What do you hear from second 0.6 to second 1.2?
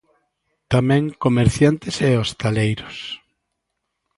Tamén